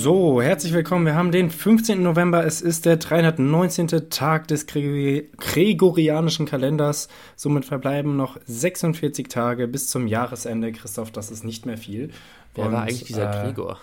So, 0.00 0.40
herzlich 0.40 0.72
willkommen. 0.74 1.06
Wir 1.06 1.16
haben 1.16 1.32
den 1.32 1.50
15. 1.50 2.00
November. 2.00 2.46
Es 2.46 2.60
ist 2.62 2.86
der 2.86 2.98
319. 2.98 4.08
Tag 4.10 4.46
des 4.46 4.68
Gregorianischen 4.68 6.46
Kalenders. 6.46 7.08
Somit 7.34 7.64
verbleiben 7.64 8.16
noch 8.16 8.38
46 8.46 9.26
Tage 9.26 9.66
bis 9.66 9.88
zum 9.88 10.06
Jahresende. 10.06 10.70
Christoph, 10.70 11.10
das 11.10 11.32
ist 11.32 11.42
nicht 11.42 11.66
mehr 11.66 11.76
viel. 11.76 12.12
Wer 12.54 12.66
Und, 12.66 12.72
war 12.74 12.82
eigentlich 12.82 13.04
dieser 13.04 13.28
äh, 13.28 13.46
Gregor? 13.46 13.80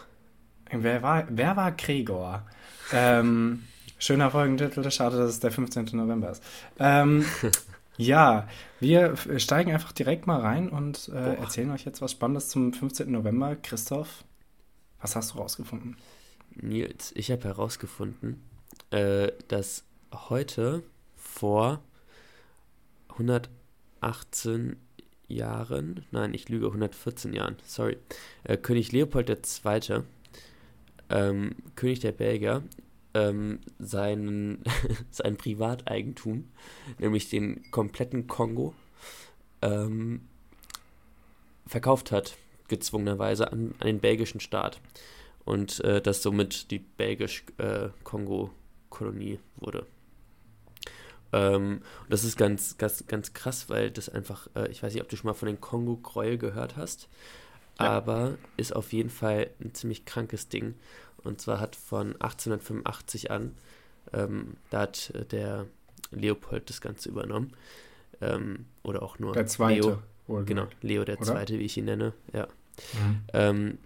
Wer 0.72 1.04
war, 1.04 1.26
wer 1.30 1.58
war 1.58 1.74
Gregor? 1.74 2.44
Ähm, 2.94 3.64
schöner 4.00 4.32
Folgentitel. 4.32 4.90
Schade, 4.92 5.18
dass 5.18 5.32
es 5.32 5.42
der 5.42 5.52
15. 5.52 5.90
November 5.92 6.32
ist. 6.32 6.42
Ähm, 6.80 7.26
ja, 7.98 8.48
wir 8.80 9.18
steigen 9.36 9.74
einfach 9.74 9.92
direkt 9.92 10.28
mal 10.28 10.40
rein 10.40 10.70
und 10.70 11.10
äh, 11.14 11.34
erzählen 11.36 11.72
euch 11.72 11.84
jetzt 11.84 12.02
was 12.02 12.14
Spannendes 12.14 12.48
zum 12.48 12.72
15. 12.72 13.12
November. 13.12 13.58
Christoph, 13.62 14.24
was 15.06 15.16
hast 15.16 15.36
du 15.36 15.38
rausgefunden? 15.38 15.98
Nils, 16.56 17.12
ich 17.16 17.30
habe 17.30 17.44
herausgefunden, 17.44 18.42
äh, 18.90 19.32
dass 19.50 19.84
heute 20.12 20.82
vor 21.16 21.84
118 23.10 24.78
Jahren, 25.28 26.04
nein, 26.10 26.34
ich 26.34 26.50
lüge, 26.50 26.66
114 26.66 27.34
Jahren, 27.34 27.56
sorry, 27.68 27.98
äh, 28.46 28.58
König 28.58 28.92
Leopold 28.94 29.30
II., 29.30 30.02
ähm, 31.12 31.56
König 31.76 32.00
der 32.00 32.12
Belgier, 32.12 32.64
ähm, 33.14 33.60
seinen, 33.78 34.64
sein 35.12 35.38
Privateigentum, 35.38 36.50
nämlich 36.98 37.30
den 37.30 37.70
kompletten 37.70 38.26
Kongo, 38.26 38.74
ähm, 39.62 40.22
verkauft 41.68 42.12
hat 42.12 42.38
gezwungenerweise 42.68 43.52
an, 43.52 43.74
an 43.80 43.88
den 43.88 44.00
belgischen 44.00 44.40
Staat. 44.40 44.80
Und 45.44 45.80
äh, 45.82 46.02
das 46.02 46.24
somit 46.24 46.72
die 46.72 46.80
belgisch-Kongo-Kolonie 46.80 49.34
äh, 49.34 49.40
wurde. 49.58 49.86
Ähm, 51.34 51.82
und 52.04 52.10
das 52.10 52.24
ist 52.24 52.38
ganz, 52.38 52.78
ganz, 52.78 53.06
ganz 53.08 53.34
krass, 53.34 53.70
weil 53.70 53.92
das 53.92 54.08
einfach, 54.10 54.48
äh, 54.56 54.70
ich 54.70 54.82
weiß 54.82 54.94
nicht, 54.94 55.04
ob 55.04 55.10
du 55.10 55.18
schon 55.18 55.28
mal 55.28 55.34
von 55.34 55.48
den 55.48 55.62
Kongo-Gräuel 55.62 56.38
gehört 56.38 56.78
hast, 56.78 57.10
ja. 57.80 57.90
aber 57.90 58.38
ist 58.58 58.76
auf 58.76 58.94
jeden 58.94 59.10
Fall 59.10 59.50
ein 59.60 59.74
ziemlich 59.74 60.06
krankes 60.06 60.48
Ding. 60.48 60.76
Und 61.24 61.42
zwar 61.42 61.60
hat 61.60 61.76
von 61.76 62.14
1885 62.14 63.32
an, 63.32 63.56
ähm, 64.14 64.58
da 64.70 64.82
hat 64.82 65.12
äh, 65.14 65.26
der 65.26 65.66
Leopold 66.12 66.70
das 66.70 66.82
Ganze 66.82 67.10
übernommen. 67.10 67.54
Ähm, 68.22 68.66
oder 68.84 69.04
auch 69.04 69.20
nur 69.20 69.34
der 69.34 69.48
zweite. 69.48 69.82
Leo. 69.82 70.02
Wohl 70.28 70.46
genau, 70.46 70.68
Leo 70.82 71.06
der 71.06 71.18
Oder? 71.18 71.26
Zweite, 71.26 71.60
wie 71.60 71.64
ich 71.66 71.78
ihn 71.78 71.86
nenne, 71.86 72.14
ja. 72.34 72.48
Mhm. 72.94 73.22
Ähm, 73.34 73.78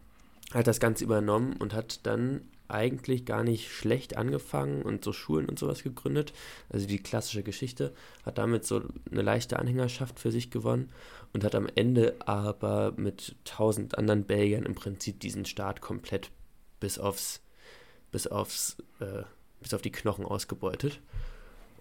hat 0.53 0.67
das 0.67 0.79
Ganze 0.79 1.03
übernommen 1.03 1.55
und 1.57 1.73
hat 1.73 2.05
dann 2.05 2.41
eigentlich 2.69 3.25
gar 3.25 3.43
nicht 3.43 3.71
schlecht 3.71 4.15
angefangen 4.15 4.83
und 4.83 5.03
so 5.03 5.11
Schulen 5.11 5.49
und 5.49 5.57
sowas 5.59 5.83
gegründet. 5.83 6.33
Also 6.69 6.85
die 6.87 6.99
klassische 7.01 7.43
Geschichte, 7.43 7.93
hat 8.25 8.37
damit 8.37 8.65
so 8.65 8.83
eine 9.11 9.23
leichte 9.23 9.57
Anhängerschaft 9.57 10.19
für 10.19 10.31
sich 10.31 10.51
gewonnen 10.51 10.91
und 11.33 11.43
hat 11.43 11.55
am 11.55 11.67
Ende 11.75 12.15
aber 12.25 12.93
mit 12.95 13.35
tausend 13.43 13.97
anderen 13.97 14.23
Belgiern 14.23 14.63
im 14.63 14.75
Prinzip 14.75 15.19
diesen 15.19 15.45
Staat 15.45 15.81
komplett 15.81 16.29
bis 16.79 16.99
aufs, 16.99 17.41
bis 18.11 18.27
aufs, 18.27 18.77
äh, 18.99 19.23
bis 19.61 19.73
auf 19.73 19.81
die 19.81 19.91
Knochen 19.91 20.25
ausgebeutet 20.25 21.01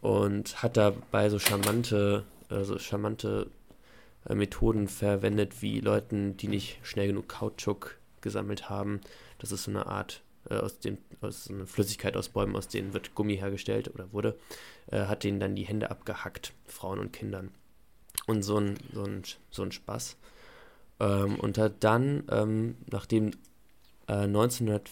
und 0.01 0.63
hat 0.63 0.77
dabei 0.77 1.29
so 1.29 1.39
charmante, 1.39 2.25
äh, 2.49 2.65
so 2.65 2.79
charmante 2.79 3.51
äh, 4.29 4.35
Methoden 4.35 4.89
verwendet, 4.89 5.63
wie 5.63 5.81
Leuten, 5.81 6.37
die 6.37 6.49
nicht 6.49 6.79
schnell 6.83 7.09
genug 7.09 7.29
Kautschuk 7.29 7.99
gesammelt 8.21 8.69
haben. 8.69 9.01
Das 9.39 9.53
ist 9.53 9.65
so 9.65 9.71
eine 9.71 9.87
Art 9.87 10.23
äh, 10.51 10.55
aus 10.55 10.79
dem, 10.79 10.99
aus 11.21 11.51
einer 11.51 11.67
Flüssigkeit 11.67 12.17
aus 12.17 12.29
Bäumen, 12.29 12.57
aus 12.57 12.69
denen 12.69 12.93
wird 12.93 13.15
Gummi 13.15 13.37
hergestellt 13.37 13.93
oder 13.95 14.13
wurde, 14.13 14.39
äh, 14.91 15.07
hat 15.07 15.25
denen 15.25 15.41
dann 15.41 15.57
die 15.57 15.67
Hände 15.67 15.91
abgehackt, 15.91 16.53
Frauen 16.67 16.99
und 16.99 17.13
Kindern. 17.13 17.51
Und 18.27 18.43
so 18.43 18.59
ein, 18.59 18.77
so 18.93 19.05
ein, 19.05 19.23
so 19.51 19.63
ein 19.63 19.73
Spaß. 19.73 20.17
Ähm, 21.01 21.37
und 21.37 21.59
hat 21.59 21.77
dann, 21.81 22.25
ähm, 22.31 22.77
nachdem 22.91 23.31
äh, 24.09 24.25
1900, 24.25 24.91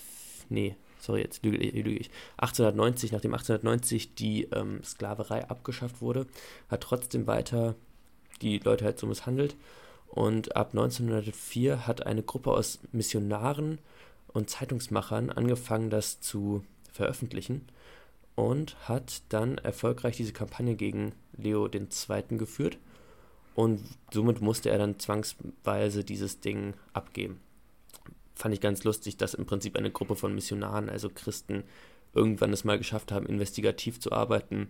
nee, 0.48 0.76
sorry, 0.98 1.20
jetzt 1.20 1.44
lüge, 1.44 1.58
lüge, 1.58 1.90
ich, 1.90 2.10
1890, 2.38 3.12
nachdem 3.12 3.34
1890 3.34 4.14
die 4.14 4.44
ähm, 4.44 4.82
Sklaverei 4.82 5.48
abgeschafft 5.48 6.00
wurde, 6.00 6.26
hat 6.68 6.82
trotzdem 6.82 7.26
weiter 7.26 7.74
die 8.42 8.58
Leute 8.58 8.84
halt 8.84 8.98
so 8.98 9.06
misshandelt. 9.06 9.56
Und 10.08 10.56
ab 10.56 10.70
1904 10.72 11.86
hat 11.86 12.06
eine 12.06 12.22
Gruppe 12.22 12.52
aus 12.52 12.78
Missionaren 12.92 13.78
und 14.28 14.50
Zeitungsmachern 14.50 15.30
angefangen, 15.30 15.90
das 15.90 16.20
zu 16.20 16.64
veröffentlichen 16.92 17.66
und 18.36 18.76
hat 18.88 19.22
dann 19.30 19.58
erfolgreich 19.58 20.16
diese 20.16 20.32
Kampagne 20.32 20.76
gegen 20.76 21.12
Leo 21.36 21.68
II. 21.68 22.38
geführt. 22.38 22.78
Und 23.54 23.80
somit 24.12 24.42
musste 24.42 24.68
er 24.68 24.78
dann 24.78 24.98
zwangsweise 24.98 26.04
dieses 26.04 26.40
Ding 26.40 26.74
abgeben. 26.92 27.40
Fand 28.34 28.54
ich 28.54 28.60
ganz 28.60 28.84
lustig, 28.84 29.16
dass 29.16 29.32
im 29.32 29.46
Prinzip 29.46 29.76
eine 29.76 29.90
Gruppe 29.90 30.14
von 30.14 30.34
Missionaren, 30.34 30.90
also 30.90 31.08
Christen, 31.08 31.64
irgendwann 32.14 32.52
es 32.52 32.64
mal 32.64 32.76
geschafft 32.76 33.12
haben, 33.12 33.24
investigativ 33.24 33.98
zu 33.98 34.12
arbeiten. 34.12 34.68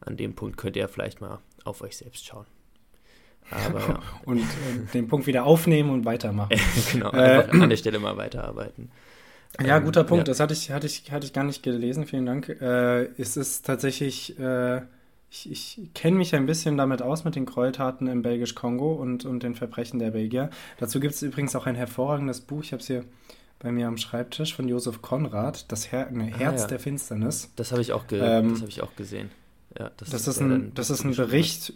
An 0.00 0.16
dem 0.16 0.34
Punkt 0.34 0.56
könnt 0.56 0.74
ihr 0.74 0.88
vielleicht 0.88 1.20
mal 1.20 1.38
auf 1.64 1.80
euch 1.82 1.96
selbst 1.96 2.26
schauen. 2.26 2.46
Aber 3.50 4.00
und 4.24 4.40
äh, 4.40 4.44
den 4.92 5.08
Punkt 5.08 5.26
wieder 5.26 5.44
aufnehmen 5.44 5.90
und 5.90 6.04
weitermachen. 6.04 6.56
genau, 6.92 7.12
äh, 7.12 7.46
an 7.50 7.68
der 7.68 7.76
Stelle 7.76 7.98
mal 7.98 8.16
weiterarbeiten. 8.16 8.90
Ja, 9.62 9.76
ähm, 9.76 9.84
guter 9.84 10.04
Punkt. 10.04 10.26
Ja. 10.26 10.32
Das 10.32 10.40
hatte 10.40 10.54
ich, 10.54 10.70
hatte, 10.70 10.86
ich, 10.86 11.10
hatte 11.12 11.26
ich 11.26 11.32
gar 11.32 11.44
nicht 11.44 11.62
gelesen. 11.62 12.06
Vielen 12.06 12.26
Dank. 12.26 12.48
Äh, 12.48 13.04
es 13.20 13.36
ist 13.36 13.64
tatsächlich, 13.66 14.38
äh, 14.38 14.82
ich, 15.30 15.50
ich 15.50 15.80
kenne 15.94 16.16
mich 16.16 16.34
ein 16.34 16.46
bisschen 16.46 16.76
damit 16.76 17.02
aus 17.02 17.24
mit 17.24 17.36
den 17.36 17.46
Gräueltaten 17.46 18.06
im 18.08 18.22
Belgisch-Kongo 18.22 18.92
und, 18.94 19.24
und 19.24 19.42
den 19.42 19.54
Verbrechen 19.54 19.98
der 19.98 20.10
Belgier. 20.10 20.50
Dazu 20.78 21.00
gibt 21.00 21.14
es 21.14 21.22
übrigens 21.22 21.54
auch 21.54 21.66
ein 21.66 21.76
hervorragendes 21.76 22.40
Buch. 22.40 22.62
Ich 22.62 22.72
habe 22.72 22.80
es 22.80 22.86
hier 22.86 23.04
bei 23.60 23.70
mir 23.70 23.86
am 23.86 23.96
Schreibtisch 23.96 24.54
von 24.54 24.68
Josef 24.68 25.00
Konrad, 25.00 25.70
Das 25.70 25.90
Her 25.92 26.10
ne, 26.10 26.24
Herz 26.24 26.60
ah, 26.60 26.64
ja. 26.64 26.66
der 26.68 26.78
Finsternis. 26.80 27.52
Das 27.56 27.72
habe 27.72 27.80
ich, 27.80 27.92
auch 27.92 28.04
ähm, 28.10 28.60
hab 28.60 28.68
ich 28.68 28.82
auch 28.82 28.94
gesehen. 28.96 29.30
Ja, 29.78 29.90
das, 29.96 30.10
das 30.10 30.28
ist, 30.28 30.40
ein, 30.40 30.72
das 30.74 30.90
ist 30.90 31.04
ein 31.04 31.14
Bericht 31.14 31.72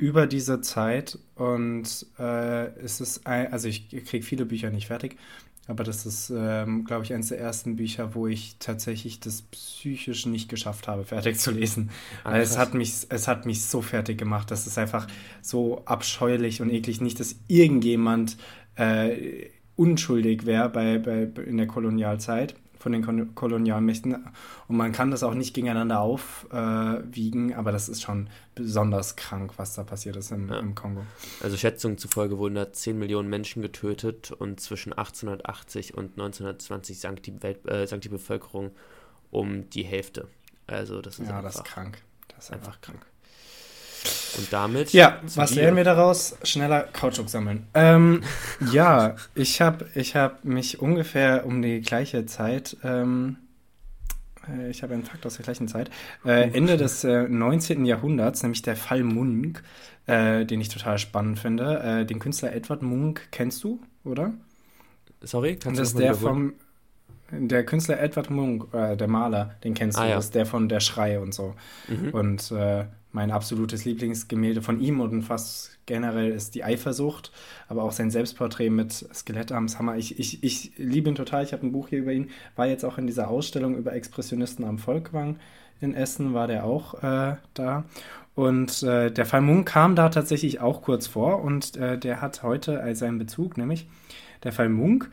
über 0.00 0.26
diese 0.26 0.60
Zeit 0.62 1.18
und 1.34 2.06
äh, 2.18 2.66
es 2.78 3.00
ist, 3.00 3.26
ein, 3.26 3.52
also 3.52 3.68
ich 3.68 3.88
kriege 4.06 4.24
viele 4.24 4.46
Bücher 4.46 4.70
nicht 4.70 4.86
fertig, 4.86 5.16
aber 5.66 5.84
das 5.84 6.06
ist, 6.06 6.32
ähm, 6.34 6.84
glaube 6.84 7.04
ich, 7.04 7.12
eines 7.12 7.28
der 7.28 7.38
ersten 7.38 7.76
Bücher, 7.76 8.14
wo 8.14 8.26
ich 8.26 8.56
tatsächlich 8.58 9.20
das 9.20 9.42
psychisch 9.42 10.26
nicht 10.26 10.48
geschafft 10.48 10.88
habe, 10.88 11.04
fertig 11.04 11.38
zu 11.38 11.52
lesen. 11.52 11.90
Ah, 12.24 12.38
es 12.38 12.58
hat 12.58 12.74
mich, 12.74 13.06
es 13.08 13.28
hat 13.28 13.46
mich 13.46 13.64
so 13.64 13.80
fertig 13.80 14.18
gemacht. 14.18 14.50
Das 14.50 14.66
ist 14.66 14.78
einfach 14.78 15.06
so 15.42 15.84
abscheulich 15.84 16.60
und 16.60 16.70
eklig. 16.70 17.00
Nicht, 17.00 17.20
dass 17.20 17.36
irgendjemand 17.46 18.36
äh, 18.74 19.50
unschuldig 19.76 20.44
wäre 20.44 20.70
bei, 20.70 20.98
bei, 20.98 21.28
in 21.42 21.58
der 21.58 21.68
Kolonialzeit 21.68 22.56
von 22.80 22.92
den 22.92 23.34
Kolonialmächten. 23.34 24.14
Und 24.66 24.76
man 24.76 24.92
kann 24.92 25.10
das 25.10 25.22
auch 25.22 25.34
nicht 25.34 25.54
gegeneinander 25.54 26.00
aufwiegen, 26.00 27.50
äh, 27.50 27.54
aber 27.54 27.72
das 27.72 27.88
ist 27.88 28.00
schon 28.02 28.30
besonders 28.54 29.16
krank, 29.16 29.52
was 29.58 29.74
da 29.74 29.84
passiert 29.84 30.16
ist 30.16 30.32
im, 30.32 30.48
ja. 30.48 30.58
im 30.58 30.74
Kongo. 30.74 31.02
Also 31.42 31.56
Schätzungen 31.58 31.98
zufolge 31.98 32.38
wurden 32.38 32.54
da 32.54 32.72
10 32.72 32.98
Millionen 32.98 33.28
Menschen 33.28 33.60
getötet 33.60 34.32
und 34.32 34.60
zwischen 34.60 34.92
1880 34.92 35.94
und 35.94 36.12
1920 36.12 36.98
sank 36.98 37.22
die, 37.22 37.42
Welt, 37.42 37.68
äh, 37.68 37.86
sank 37.86 38.00
die 38.02 38.08
Bevölkerung 38.08 38.70
um 39.30 39.68
die 39.68 39.84
Hälfte. 39.84 40.26
Also 40.66 41.02
das 41.02 41.18
ist 41.18 41.28
ja, 41.28 41.36
einfach, 41.36 41.42
das 41.42 41.56
ist 41.56 41.64
krank. 41.64 42.02
Das 42.28 42.44
ist 42.44 42.52
einfach 42.52 42.80
krank. 42.80 43.04
Und 44.38 44.52
damit. 44.52 44.92
Ja, 44.92 45.20
was 45.34 45.54
lernen 45.54 45.76
wir 45.76 45.84
daraus? 45.84 46.36
Schneller 46.42 46.82
Kautschuk 46.92 47.28
sammeln. 47.28 47.66
Ähm, 47.74 48.22
ja, 48.72 49.16
ich 49.34 49.60
habe 49.60 49.86
ich 49.94 50.16
hab 50.16 50.44
mich 50.44 50.80
ungefähr 50.80 51.46
um 51.46 51.62
die 51.62 51.80
gleiche 51.80 52.26
Zeit. 52.26 52.76
Ähm, 52.84 53.36
äh, 54.48 54.70
ich 54.70 54.82
habe 54.82 54.94
einen 54.94 55.04
Fakt 55.04 55.26
aus 55.26 55.36
der 55.36 55.44
gleichen 55.44 55.68
Zeit. 55.68 55.90
Äh, 56.24 56.50
Ende 56.50 56.76
des 56.76 57.04
äh, 57.04 57.28
19. 57.28 57.84
Jahrhunderts, 57.84 58.42
nämlich 58.42 58.62
der 58.62 58.76
Fall 58.76 59.02
Munk, 59.02 59.62
äh, 60.06 60.44
den 60.44 60.60
ich 60.60 60.68
total 60.68 60.98
spannend 60.98 61.38
finde. 61.38 61.80
Äh, 61.80 62.06
den 62.06 62.18
Künstler 62.18 62.52
Edward 62.52 62.82
Munk 62.82 63.28
kennst 63.30 63.64
du, 63.64 63.80
oder? 64.04 64.32
Sorry, 65.22 65.56
kannst 65.56 65.78
du 65.78 65.82
das? 65.82 65.92
Das 65.92 66.00
ist 66.00 66.00
der 66.00 66.14
vom. 66.14 66.54
Der 67.32 67.64
Künstler 67.64 68.00
Edward 68.00 68.30
Munk, 68.30 68.72
äh, 68.74 68.96
der 68.96 69.08
Maler, 69.08 69.54
den 69.64 69.74
kennst 69.74 69.98
du, 69.98 70.02
ah, 70.02 70.08
ja. 70.08 70.14
das 70.16 70.26
ist 70.26 70.34
der 70.34 70.46
von 70.46 70.68
Der 70.68 70.80
Schrei 70.80 71.20
und 71.20 71.34
so. 71.34 71.54
Mhm. 71.88 72.10
Und 72.10 72.52
mein 73.12 73.30
absolutes 73.30 73.84
Lieblingsgemälde 73.84 74.62
von 74.62 74.80
ihm 74.80 75.00
und 75.00 75.22
fast 75.22 75.78
generell 75.86 76.30
ist 76.30 76.54
die 76.54 76.62
Eifersucht, 76.62 77.32
aber 77.68 77.82
auch 77.82 77.92
sein 77.92 78.10
Selbstporträt 78.10 78.70
mit 78.70 78.92
Skelettarms 78.92 79.78
Hammer. 79.78 79.96
Ich, 79.96 80.18
ich, 80.18 80.44
ich 80.44 80.72
liebe 80.76 81.08
ihn 81.08 81.16
total. 81.16 81.42
Ich 81.42 81.52
habe 81.52 81.66
ein 81.66 81.72
Buch 81.72 81.88
hier 81.88 81.98
über 81.98 82.12
ihn. 82.12 82.30
War 82.54 82.66
jetzt 82.66 82.84
auch 82.84 82.98
in 82.98 83.06
dieser 83.06 83.28
Ausstellung 83.28 83.76
über 83.76 83.92
Expressionisten 83.92 84.64
am 84.64 84.78
Volkwang 84.78 85.38
in 85.80 85.94
Essen, 85.94 86.34
war 86.34 86.46
der 86.46 86.64
auch 86.64 87.02
äh, 87.02 87.36
da. 87.54 87.84
Und 88.34 88.82
äh, 88.84 89.10
der 89.10 89.26
Fall 89.26 89.40
Munk 89.40 89.66
kam 89.66 89.96
da 89.96 90.08
tatsächlich 90.08 90.60
auch 90.60 90.82
kurz 90.82 91.06
vor 91.06 91.42
und 91.42 91.76
äh, 91.76 91.98
der 91.98 92.20
hat 92.20 92.42
heute 92.42 92.94
seinen 92.94 93.18
Bezug, 93.18 93.56
nämlich 93.56 93.88
der 94.44 94.52
Fall 94.52 94.68
Munk 94.68 95.10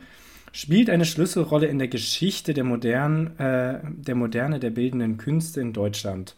spielt 0.52 0.90
eine 0.90 1.04
Schlüsselrolle 1.04 1.66
in 1.66 1.78
der 1.78 1.88
Geschichte 1.88 2.54
der, 2.54 2.64
modernen, 2.64 3.38
äh, 3.38 3.80
der 3.84 4.14
Moderne 4.14 4.60
der 4.60 4.70
bildenden 4.70 5.16
Künste 5.16 5.60
in 5.60 5.72
Deutschland. 5.72 6.36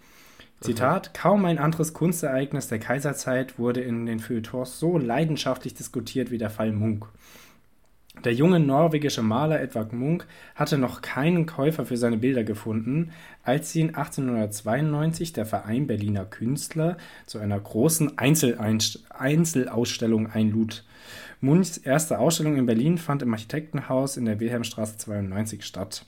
Zitat, 0.61 1.15
kaum 1.15 1.47
ein 1.47 1.59
anderes 1.59 1.95
Kunstereignis 1.95 2.69
der 2.69 2.79
Kaiserzeit 2.79 3.59
wurde 3.59 3.81
in 3.81 4.05
den 4.05 4.21
Feuilletons 4.21 4.79
so 4.79 4.99
leidenschaftlich 4.99 5.73
diskutiert 5.73 6.31
wie 6.31 6.37
der 6.37 6.51
Fall 6.51 6.73
Munk. 6.73 7.07
Der 8.25 8.35
junge 8.35 8.59
norwegische 8.61 9.23
Maler 9.23 9.63
Edvard 9.63 9.95
Munch 9.95 10.25
hatte 10.55 10.77
noch 10.77 11.01
keinen 11.01 11.47
Käufer 11.47 11.87
für 11.87 11.97
seine 11.97 12.19
Bilder 12.19 12.45
gefunden, 12.45 13.13
als 13.43 13.75
ihn 13.75 13.95
1892 13.95 15.33
der 15.33 15.47
Verein 15.47 15.87
Berliner 15.87 16.27
Künstler 16.27 16.99
zu 17.25 17.39
einer 17.39 17.59
großen 17.59 18.19
Einzelausstellung 18.19 20.27
einlud. 20.27 20.85
Munchs 21.41 21.79
erste 21.79 22.19
Ausstellung 22.19 22.57
in 22.57 22.67
Berlin 22.67 22.99
fand 22.99 23.23
im 23.23 23.33
Architektenhaus 23.33 24.17
in 24.17 24.27
der 24.27 24.41
Wilhelmstraße 24.41 24.99
92 24.99 25.65
statt. 25.65 26.05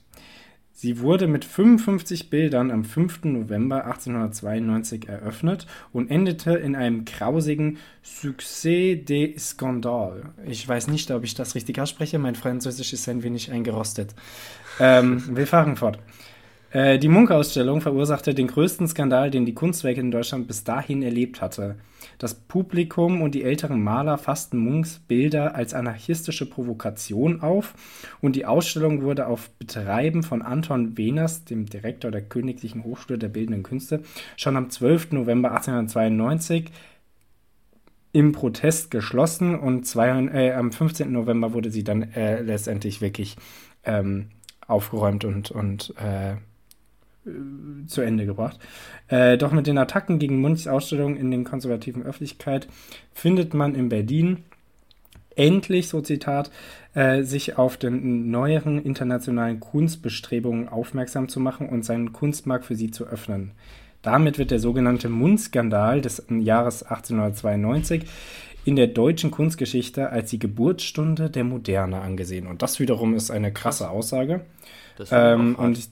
Sie 0.75 1.01
wurde 1.01 1.29
mit 1.29 1.45
55 1.45 2.31
Bildern 2.31 2.71
am 2.71 2.85
5. 2.85 3.25
November 3.25 3.85
1892 3.85 5.09
eröffnet 5.09 5.67
und 5.93 6.11
endete 6.11 6.55
in 6.55 6.75
einem 6.75 7.05
grausigen 7.05 7.79
Succès 8.05 9.05
des 9.05 9.51
Scandales. 9.51 10.25
Ich 10.47 10.67
weiß 10.67 10.89
nicht, 10.89 11.11
ob 11.11 11.25
ich 11.25 11.35
das 11.35 11.55
richtig 11.55 11.79
ausspreche, 11.79 12.19
mein 12.19 12.35
Französisch 12.35 12.93
ist 12.93 13.09
ein 13.09 13.23
wenig 13.23 13.53
eingerostet. 13.53 14.15
Ähm, 14.81 15.37
wir 15.37 15.47
fahren 15.47 15.77
fort. 15.77 15.99
Äh, 16.73 16.99
die 16.99 17.09
Munk-Ausstellung 17.09 17.83
verursachte 17.83 18.35
den 18.35 18.47
größten 18.47 18.89
Skandal, 18.89 19.31
den 19.31 19.45
die 19.45 19.55
Kunstwerke 19.55 20.01
in 20.01 20.11
Deutschland 20.11 20.47
bis 20.47 20.65
dahin 20.65 21.03
erlebt 21.03 21.43
hatte. 21.43 21.77
Das 22.19 22.35
Publikum 22.35 23.21
und 23.21 23.35
die 23.35 23.45
älteren 23.45 23.83
Maler 23.83 24.17
fassten 24.17 24.59
Munks 24.59 24.99
Bilder 24.99 25.55
als 25.55 25.75
anarchistische 25.75 26.49
Provokation 26.49 27.43
auf 27.43 27.75
und 28.21 28.37
die 28.37 28.47
Ausstellung 28.47 29.03
wurde 29.03 29.27
auf 29.27 29.51
Betreiben 29.51 30.23
von 30.23 30.41
Anton 30.41 30.97
Wehners, 30.97 31.45
dem 31.45 31.67
Direktor 31.67 32.11
der 32.11 32.23
Königlichen 32.23 32.85
Hochschule 32.85 33.19
der 33.19 33.29
Bildenden 33.29 33.63
Künste, 33.63 34.03
schon 34.37 34.57
am 34.57 34.71
12. 34.71 35.13
November 35.13 35.51
1892 35.51 36.71
im 38.13 38.33
Protest 38.33 38.91
geschlossen 38.91 39.59
und 39.59 39.87
zwei, 39.87 40.09
äh, 40.09 40.53
am 40.53 40.73
15. 40.73 41.13
November 41.13 41.53
wurde 41.53 41.71
sie 41.71 41.85
dann 41.85 42.03
äh, 42.03 42.41
letztendlich 42.41 43.01
wirklich 43.01 43.37
ähm, 43.85 44.29
aufgeräumt 44.67 45.25
und, 45.25 45.51
und 45.51 45.95
äh, 45.97 46.37
äh, 47.27 47.87
zu 47.87 48.01
Ende 48.01 48.27
gebracht. 48.27 48.59
Äh, 49.09 49.39
doch 49.39 49.53
mit 49.53 49.67
den 49.67 49.79
Attacken 49.79 50.19
gegen 50.19 50.41
Munchs 50.41 50.67
Ausstellung 50.67 51.17
in 51.17 51.31
den 51.31 51.45
konservativen 51.45 52.03
Öffentlichkeit 52.03 52.69
findet 53.13 53.55
man 53.55 53.75
in 53.75 53.89
Berlin 53.89 54.45
endlich, 55.37 55.89
so 55.89 56.01
Zitat, 56.01 56.51
äh, 56.95 57.23
sich 57.23 57.57
auf 57.59 57.77
den 57.77 58.31
neueren 58.31 58.83
internationalen 58.83 59.61
Kunstbestrebungen 59.61 60.69
aufmerksam 60.69 61.29
zu 61.29 61.41
machen 61.41 61.69
und 61.69 61.85
seinen 61.85 62.13
Kunstmarkt 62.13 62.65
für 62.65 62.77
sie 62.77 62.91
zu 62.91 63.07
öffnen. 63.07 63.53
Damit 64.03 64.39
wird 64.39 64.51
der 64.51 64.59
sogenannte 64.59 65.09
Mund-Skandal 65.09 66.01
des 66.01 66.27
Jahres 66.29 66.83
1892 66.83 68.05
in 68.65 68.77
der 68.77 68.89
deutschen 68.89 69.31
Kunstgeschichte 69.31 70.11
als 70.11 70.31
die 70.31 70.39
Geburtsstunde 70.39 71.31
der 71.31 71.45
Moderne 71.45 72.01
angesehen. 72.01 72.47
Und 72.47 72.63
das 72.63 72.81
wiederum 72.81 73.15
ist 73.15 73.31
eine 73.31 73.53
krasse 73.53 73.91
Aussage. 73.91 74.43
Ähm, 75.11 75.55
und 75.57 75.79
ich 75.79 75.89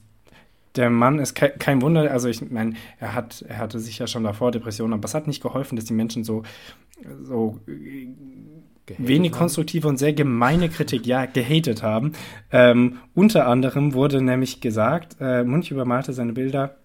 der 0.75 0.89
Mann 0.89 1.19
ist 1.19 1.35
ke 1.35 1.53
kein 1.57 1.81
Wunder, 1.81 2.11
also 2.11 2.29
ich 2.29 2.49
meine, 2.49 2.73
er 2.99 3.13
hat, 3.13 3.43
er 3.47 3.57
hatte 3.57 3.79
sicher 3.79 4.07
schon 4.07 4.23
davor 4.23 4.51
Depressionen, 4.51 4.93
aber 4.93 5.05
es 5.05 5.13
hat 5.13 5.27
nicht 5.27 5.41
geholfen, 5.41 5.75
dass 5.75 5.85
die 5.85 5.93
Menschen 5.93 6.23
so, 6.23 6.43
so 7.23 7.59
wenig 8.97 9.31
haben. 9.31 9.39
konstruktive 9.39 9.87
und 9.87 9.97
sehr 9.97 10.13
gemeine 10.13 10.69
Kritik, 10.69 11.05
ja, 11.05 11.25
gehatet 11.25 11.83
haben. 11.83 12.13
Ähm, 12.51 12.97
unter 13.13 13.47
anderem 13.47 13.93
wurde 13.93 14.21
nämlich 14.21 14.61
gesagt, 14.61 15.17
äh, 15.19 15.43
Munch 15.43 15.71
übermalte 15.71 16.13
seine 16.13 16.33
Bilder 16.33 16.77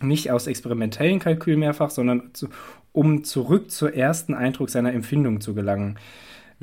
nicht 0.00 0.30
aus 0.30 0.46
experimentellen 0.46 1.20
Kalkül 1.20 1.56
mehrfach, 1.56 1.90
sondern 1.90 2.30
zu, 2.34 2.48
um 2.92 3.24
zurück 3.24 3.70
zur 3.70 3.94
ersten 3.94 4.34
Eindruck 4.34 4.70
seiner 4.70 4.92
Empfindung 4.92 5.40
zu 5.40 5.54
gelangen. 5.54 5.98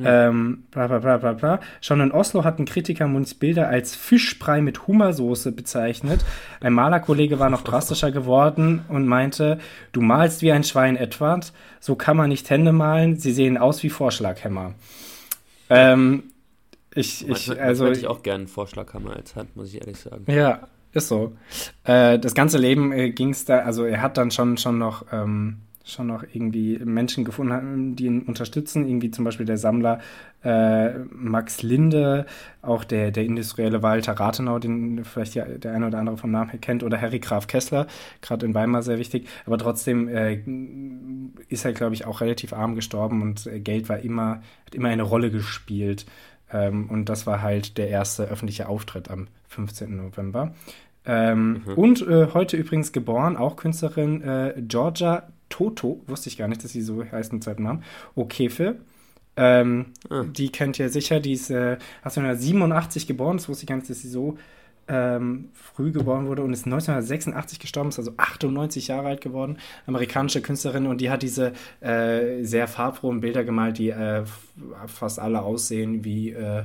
Mhm. 0.02 0.08
Ähm, 0.08 0.64
bla 0.72 0.88
bla 0.88 1.00
bla 1.00 1.18
bla 1.18 1.34
bla. 1.34 1.60
Schon 1.80 2.02
in 2.02 2.12
Oslo 2.12 2.44
hatten 2.44 2.66
Kritiker 2.66 3.08
Munchs 3.08 3.34
Bilder 3.34 3.68
als 3.68 3.96
Fischbrei 3.96 4.62
mit 4.62 4.88
Hummersoße 4.88 5.52
bezeichnet. 5.52 6.26
Ein 6.60 6.74
Malerkollege 6.74 7.40
war 7.40 7.50
noch 7.50 7.62
drastischer 7.62 8.12
geworden 8.12 8.84
und 8.90 9.08
meinte, 9.08 9.60
du 9.92 10.02
malst 10.02 10.42
wie 10.42 10.52
ein 10.52 10.64
Schwein, 10.64 10.96
Edward. 10.96 11.54
So 11.80 11.96
kann 11.96 12.18
man 12.18 12.30
nicht 12.30 12.50
Hände 12.50 12.72
malen, 12.72 13.18
sie 13.18 13.32
sehen 13.32 13.58
aus 13.58 13.84
wie 13.84 13.90
Vorschlaghämmer. 13.90 14.74
Ähm, 15.70 16.24
ich, 16.94 17.22
ich, 17.22 17.28
manchmal, 17.30 17.60
also, 17.60 17.86
hätte 17.86 18.00
ich 18.00 18.08
auch 18.08 18.24
gerne 18.24 18.40
einen 18.40 18.48
Vorschlaghammer 18.48 19.16
als 19.16 19.36
Hand, 19.36 19.56
muss 19.56 19.70
ich 19.70 19.80
ehrlich 19.80 19.98
sagen. 19.98 20.26
Ja, 20.28 20.68
ist 20.94 21.08
so. 21.08 21.34
Äh, 21.86 22.20
das 22.20 22.34
ganze 22.34 22.58
Leben 22.58 22.92
äh, 22.92 23.12
ging 23.12 23.30
es 23.30 23.46
da, 23.46 23.60
also 23.60 23.86
er 23.86 24.02
hat 24.02 24.18
dann 24.18 24.32
schon, 24.32 24.58
schon 24.58 24.78
noch 24.78 25.06
ähm, 25.12 25.58
schon 25.84 26.08
noch 26.08 26.24
irgendwie 26.24 26.80
Menschen 26.80 27.26
gefunden 27.26 27.54
haben, 27.54 27.96
die 27.96 28.06
ihn 28.06 28.22
unterstützen. 28.22 28.88
Irgendwie 28.88 29.12
zum 29.12 29.26
Beispiel 29.26 29.46
der 29.46 29.58
Sammler 29.58 30.00
äh, 30.44 31.00
Max 31.10 31.64
Linde, 31.64 32.26
auch 32.62 32.84
der, 32.84 33.12
der 33.12 33.26
industrielle 33.26 33.82
Walter 33.84 34.14
Rathenau, 34.14 34.60
den 34.60 35.04
vielleicht 35.04 35.36
ja, 35.36 35.46
der 35.46 35.74
eine 35.74 35.88
oder 35.88 36.00
andere 36.00 36.18
vom 36.18 36.32
Namen 36.32 36.52
her 36.52 36.60
kennt, 36.60 36.84
oder 36.84 37.00
Harry 37.02 37.20
Graf 37.20 37.48
Kessler, 37.48 37.88
gerade 38.22 38.46
in 38.46 38.54
Weimar 38.54 38.84
sehr 38.84 39.00
wichtig. 39.00 39.28
Aber 39.46 39.58
trotzdem 39.58 40.08
äh, 40.08 40.42
ist 41.50 41.66
er, 41.66 41.74
glaube 41.74 41.96
ich, 41.96 42.06
auch 42.06 42.22
relativ 42.22 42.54
arm 42.54 42.76
gestorben 42.76 43.22
und 43.22 43.48
äh, 43.48 43.60
Geld 43.60 43.90
war 43.90 44.00
immer, 44.00 44.42
hat 44.66 44.76
immer 44.76 44.90
eine 44.90 45.04
Rolle 45.04 45.32
gespielt. 45.32 46.06
Ähm, 46.52 46.90
und 46.90 47.10
das 47.10 47.26
war 47.26 47.42
halt 47.42 47.78
der 47.78 47.90
erste 47.90 48.24
öffentliche 48.24 48.68
Auftritt 48.68 49.10
am 49.10 49.28
15. 49.48 49.96
November. 49.96 50.54
Ähm, 51.06 51.64
mhm. 51.66 51.74
Und 51.76 52.08
äh, 52.08 52.28
heute 52.34 52.58
übrigens 52.58 52.92
geboren, 52.92 53.36
auch 53.38 53.56
Künstlerin 53.56 54.22
äh, 54.22 54.54
Georgia 54.68 55.28
Toto, 55.52 56.02
wusste 56.08 56.30
ich 56.30 56.38
gar 56.38 56.48
nicht, 56.48 56.64
dass 56.64 56.72
sie 56.72 56.82
so 56.82 57.04
heißt 57.04 57.32
mit 57.34 57.44
zweiten 57.44 57.64
Namen, 57.64 57.84
Okefe. 58.16 58.78
Ähm, 59.38 59.86
ah. 60.10 60.24
Die 60.24 60.50
kennt 60.50 60.80
ihr 60.80 60.90
sicher, 60.90 61.20
die 61.20 61.34
ist 61.34 61.52
äh, 61.52 61.78
1887 62.04 63.08
geboren, 63.08 63.38
das 63.38 63.48
wusste 63.48 63.64
ich 63.64 63.68
gar 63.68 63.76
nicht, 63.76 63.90
dass 63.90 64.02
sie 64.02 64.10
so 64.10 64.38
ähm, 64.88 65.50
früh 65.54 65.92
geboren 65.92 66.28
wurde 66.28 66.42
und 66.42 66.52
ist 66.52 66.66
1986 66.66 67.60
gestorben, 67.60 67.90
ist 67.90 68.00
also 68.00 68.14
98 68.18 68.88
Jahre 68.88 69.08
alt 69.08 69.22
geworden, 69.22 69.58
amerikanische 69.86 70.42
Künstlerin 70.42 70.88
und 70.88 71.00
die 71.00 71.10
hat 71.10 71.24
diese 71.24 71.54
äh, 71.80 72.44
sehr 72.44 72.68
farbfrohen 72.68 73.22
Bilder 73.22 73.44
gemalt, 73.44 73.78
die 73.78 73.90
äh, 73.90 74.24
fast 74.88 75.20
alle 75.20 75.42
aussehen 75.42 76.04
wie 76.04 76.32
äh, 76.32 76.64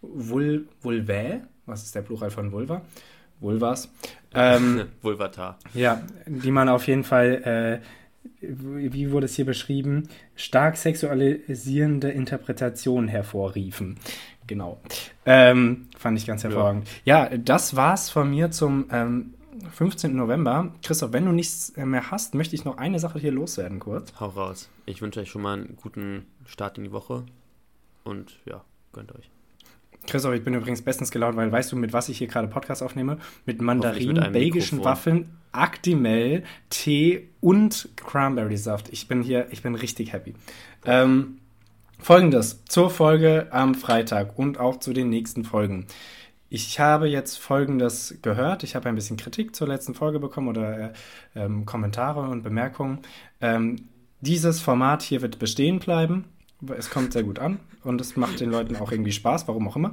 Vul 0.00 0.68
Vulvae, 0.80 1.40
was 1.66 1.82
ist 1.82 1.94
der 1.94 2.02
Plural 2.02 2.30
von 2.30 2.52
Vulva? 2.52 2.82
Vulvas. 3.40 3.90
Ähm, 4.32 4.86
Vulvatar. 5.02 5.58
Ja, 5.74 6.02
die 6.26 6.50
man 6.50 6.68
auf 6.68 6.86
jeden 6.86 7.04
Fall 7.04 7.82
äh, 7.82 7.86
wie 8.40 9.10
wurde 9.10 9.26
es 9.26 9.36
hier 9.36 9.44
beschrieben, 9.44 10.08
stark 10.34 10.76
sexualisierende 10.76 12.10
Interpretationen 12.10 13.08
hervorriefen. 13.08 13.98
Genau. 14.46 14.80
Ähm, 15.24 15.88
fand 15.96 16.18
ich 16.18 16.26
ganz 16.26 16.44
hervorragend. 16.44 16.88
Ja. 17.04 17.30
ja, 17.30 17.38
das 17.38 17.76
war's 17.76 18.10
von 18.10 18.30
mir 18.30 18.50
zum 18.50 18.86
ähm, 18.90 19.34
15. 19.72 20.14
November. 20.14 20.72
Christoph, 20.82 21.12
wenn 21.12 21.24
du 21.24 21.32
nichts 21.32 21.72
mehr 21.76 22.10
hast, 22.10 22.34
möchte 22.34 22.54
ich 22.54 22.64
noch 22.64 22.78
eine 22.78 22.98
Sache 22.98 23.18
hier 23.18 23.32
loswerden 23.32 23.80
kurz. 23.80 24.12
Hau 24.20 24.28
raus. 24.28 24.68
Ich 24.84 25.02
wünsche 25.02 25.20
euch 25.20 25.30
schon 25.30 25.42
mal 25.42 25.54
einen 25.54 25.76
guten 25.76 26.26
Start 26.46 26.78
in 26.78 26.84
die 26.84 26.92
Woche 26.92 27.24
und 28.04 28.38
ja, 28.44 28.64
gönnt 28.92 29.14
euch. 29.14 29.30
Christoph, 30.06 30.34
ich 30.34 30.44
bin 30.44 30.54
übrigens 30.54 30.82
bestens 30.82 31.10
gelaunt, 31.10 31.36
weil 31.36 31.50
weißt 31.50 31.72
du, 31.72 31.76
mit 31.76 31.92
was 31.92 32.08
ich 32.08 32.18
hier 32.18 32.28
gerade 32.28 32.46
Podcast 32.48 32.82
aufnehme? 32.82 33.18
Mit 33.44 33.60
Mandarinen, 33.60 34.32
belgischen. 34.32 34.84
Waffeln, 34.84 35.35
Actimel, 35.56 36.44
Tee 36.70 37.28
und 37.40 37.88
Cranberry-Saft. 37.96 38.92
Ich 38.92 39.08
bin 39.08 39.22
hier, 39.22 39.46
ich 39.50 39.62
bin 39.62 39.74
richtig 39.74 40.12
happy. 40.12 40.34
Ähm, 40.84 41.38
Folgendes 41.98 42.64
zur 42.66 42.90
Folge 42.90 43.48
am 43.50 43.74
Freitag 43.74 44.38
und 44.38 44.60
auch 44.60 44.78
zu 44.78 44.92
den 44.92 45.08
nächsten 45.08 45.44
Folgen. 45.44 45.86
Ich 46.48 46.78
habe 46.78 47.08
jetzt 47.08 47.38
Folgendes 47.38 48.18
gehört. 48.22 48.62
Ich 48.62 48.76
habe 48.76 48.88
ein 48.88 48.94
bisschen 48.94 49.16
Kritik 49.16 49.56
zur 49.56 49.66
letzten 49.66 49.94
Folge 49.94 50.20
bekommen 50.20 50.48
oder 50.48 50.78
äh, 50.78 50.92
ähm, 51.34 51.66
Kommentare 51.66 52.20
und 52.20 52.42
Bemerkungen. 52.42 53.00
Ähm, 53.40 53.76
dieses 54.20 54.60
Format 54.60 55.02
hier 55.02 55.22
wird 55.22 55.38
bestehen 55.38 55.80
bleiben. 55.80 56.26
Es 56.76 56.90
kommt 56.90 57.12
sehr 57.12 57.24
gut 57.24 57.38
an 57.38 57.60
und 57.82 58.00
es 58.00 58.16
macht 58.16 58.40
den 58.40 58.50
Leuten 58.50 58.76
auch 58.76 58.92
irgendwie 58.92 59.12
Spaß, 59.12 59.48
warum 59.48 59.68
auch 59.68 59.76
immer. 59.76 59.92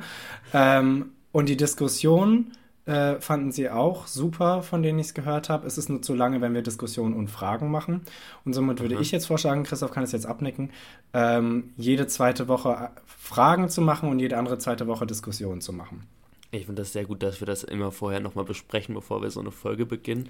Ähm, 0.53 1.11
und 1.31 1.49
die 1.49 1.57
Diskussion 1.57 2.51
äh, 2.85 3.19
fanden 3.21 3.51
sie 3.51 3.69
auch 3.69 4.07
super, 4.07 4.61
von 4.61 4.83
denen 4.83 4.99
ich 4.99 5.07
es 5.07 5.13
gehört 5.13 5.49
habe. 5.49 5.65
Es 5.65 5.77
ist 5.77 5.89
nur 5.89 6.01
zu 6.01 6.13
lange, 6.13 6.41
wenn 6.41 6.53
wir 6.53 6.61
Diskussionen 6.61 7.13
und 7.13 7.29
Fragen 7.29 7.71
machen. 7.71 8.01
Und 8.45 8.53
somit 8.53 8.81
würde 8.81 8.95
mhm. 8.95 9.01
ich 9.01 9.11
jetzt 9.11 9.27
vorschlagen, 9.27 9.63
Christoph 9.63 9.91
kann 9.91 10.03
es 10.03 10.11
jetzt 10.11 10.25
abnicken, 10.25 10.71
ähm, 11.13 11.73
jede 11.77 12.07
zweite 12.07 12.47
Woche 12.47 12.69
äh, 12.69 12.99
Fragen 13.05 13.69
zu 13.69 13.81
machen 13.81 14.09
und 14.09 14.19
jede 14.19 14.37
andere 14.37 14.57
zweite 14.57 14.87
Woche 14.87 15.05
Diskussionen 15.05 15.61
zu 15.61 15.71
machen. 15.71 16.03
Ich 16.51 16.65
finde 16.65 16.81
das 16.81 16.93
sehr 16.93 17.05
gut, 17.05 17.23
dass 17.23 17.41
wir 17.41 17.47
das 17.47 17.63
immer 17.63 17.91
vorher 17.91 18.19
nochmal 18.19 18.45
besprechen, 18.45 18.93
bevor 18.93 19.21
wir 19.21 19.31
so 19.31 19.39
eine 19.39 19.51
Folge 19.51 19.85
beginnen. 19.85 20.29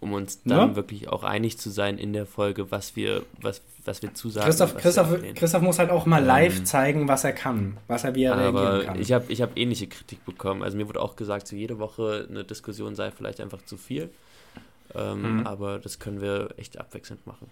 Um 0.00 0.14
uns 0.14 0.42
dann 0.42 0.70
ja? 0.70 0.76
wirklich 0.76 1.08
auch 1.08 1.22
einig 1.22 1.58
zu 1.58 1.70
sein 1.70 1.98
in 1.98 2.12
der 2.12 2.26
Folge, 2.26 2.70
was 2.70 2.96
wir, 2.96 3.22
was, 3.40 3.62
was 3.84 4.02
wir 4.02 4.14
zusagen. 4.14 4.46
Christoph, 4.46 4.76
Christoph, 4.76 5.08
Christoph 5.34 5.62
muss 5.62 5.78
halt 5.78 5.90
auch 5.90 6.06
mal 6.06 6.24
live 6.24 6.58
ähm, 6.58 6.64
zeigen, 6.64 7.08
was 7.08 7.24
er 7.24 7.32
kann, 7.32 7.76
was 7.86 8.04
er 8.04 8.14
wie 8.14 8.24
er 8.24 8.38
reagieren 8.38 8.86
kann. 8.86 9.00
Ich 9.00 9.12
habe 9.12 9.26
ich 9.28 9.42
hab 9.42 9.56
ähnliche 9.56 9.86
Kritik 9.86 10.24
bekommen. 10.24 10.62
Also 10.62 10.76
mir 10.76 10.88
wurde 10.88 11.00
auch 11.00 11.16
gesagt, 11.16 11.46
so 11.46 11.54
jede 11.54 11.78
Woche 11.78 12.26
eine 12.28 12.44
Diskussion 12.44 12.94
sei 12.94 13.10
vielleicht 13.10 13.40
einfach 13.40 13.62
zu 13.64 13.76
viel. 13.76 14.10
Ähm, 14.94 15.40
mhm. 15.40 15.46
Aber 15.46 15.78
das 15.78 15.98
können 15.98 16.20
wir 16.20 16.54
echt 16.56 16.78
abwechselnd 16.78 17.26
machen. 17.26 17.48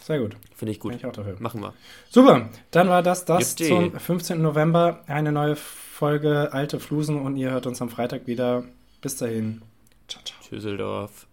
Sehr 0.00 0.18
gut. 0.18 0.36
Finde 0.54 0.72
ich 0.72 0.80
gut. 0.80 0.90
Bin 0.90 0.98
ich 0.98 1.06
auch 1.06 1.12
dafür. 1.12 1.36
Machen 1.38 1.62
wir. 1.62 1.72
Super. 2.10 2.50
Dann 2.72 2.88
war 2.88 3.02
das 3.02 3.24
das 3.24 3.58
Juppie. 3.58 3.68
zum 3.68 3.98
15. 3.98 4.42
November. 4.42 5.00
Eine 5.06 5.32
neue 5.32 5.56
Folge 5.56 6.52
Alte 6.52 6.80
Flusen 6.80 7.20
und 7.20 7.36
ihr 7.36 7.52
hört 7.52 7.66
uns 7.66 7.80
am 7.80 7.88
Freitag 7.88 8.26
wieder. 8.26 8.64
Bis 9.00 9.16
dahin. 9.16 9.62
Ciao, 10.08 10.22
ciao. 10.24 10.38
Tschüsseldorf. 10.42 11.26